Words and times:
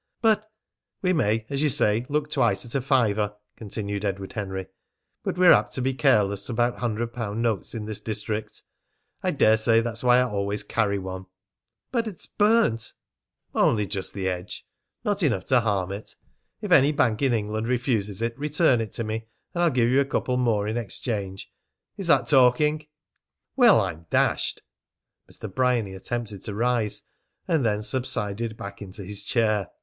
"But" 0.19 0.49
"We 1.03 1.13
may, 1.13 1.45
as 1.47 1.61
you 1.61 1.69
say, 1.69 2.07
look 2.09 2.31
twice 2.31 2.65
at 2.65 2.73
a 2.73 2.81
fiver," 2.81 3.35
continued 3.55 4.03
Edward 4.03 4.33
Henry, 4.33 4.65
"but 5.23 5.37
we're 5.37 5.51
apt 5.51 5.75
to 5.75 5.81
be 5.83 5.93
careless 5.93 6.49
about 6.49 6.79
hundred 6.79 7.13
pound 7.13 7.43
notes 7.43 7.75
in 7.75 7.85
this 7.85 7.99
district. 7.99 8.63
I 9.21 9.29
daresay 9.29 9.79
that's 9.79 10.03
why 10.03 10.17
I 10.17 10.23
always 10.23 10.63
carry 10.63 10.97
one." 10.97 11.27
"But 11.91 12.07
it's 12.07 12.25
burnt!" 12.25 12.93
"Only 13.53 13.85
just 13.85 14.15
the 14.15 14.27
edge, 14.27 14.65
not 15.03 15.21
enough 15.21 15.45
to 15.49 15.59
harm 15.59 15.91
it. 15.91 16.15
If 16.63 16.71
any 16.71 16.91
bank 16.91 17.21
in 17.21 17.31
England 17.33 17.67
refuses 17.67 18.23
it, 18.23 18.35
return 18.39 18.81
it 18.81 18.93
to 18.93 19.03
me, 19.03 19.27
and 19.53 19.61
I'll 19.61 19.69
give 19.69 19.89
you 19.91 19.99
a 19.99 20.03
couple 20.05 20.35
more 20.35 20.67
in 20.67 20.77
exchange. 20.77 21.47
Is 21.95 22.07
that 22.07 22.25
talking?" 22.27 22.87
"Well, 23.55 23.79
I'm 23.79 24.07
dashed!" 24.09 24.63
Mr. 25.31 25.53
Bryany 25.53 25.93
attempted 25.93 26.41
to 26.45 26.55
rise, 26.55 27.03
and 27.47 27.63
then 27.63 27.83
subsided 27.83 28.57
back 28.57 28.81
into 28.81 29.03
his 29.03 29.23
chair. 29.23 29.69